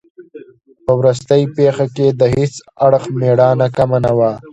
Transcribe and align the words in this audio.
په 0.85 0.91
وروستۍ 0.99 1.43
پېښه 1.55 1.85
کې 1.95 2.07
د 2.11 2.21
هیڅ 2.35 2.53
اړخ 2.85 3.03
مېړانه 3.19 3.67
کمه 3.77 3.99
نه 4.05 4.11
وه. 4.17 4.31